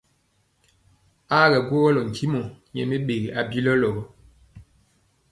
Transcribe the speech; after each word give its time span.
A 1.37 1.39
kyɛgɔlɔ 1.51 2.01
ntimɔ 2.09 2.39
nyɛ 2.73 2.83
mi 2.89 2.97
ɓegi 3.07 3.29
abilɔlɔ. 3.39 3.91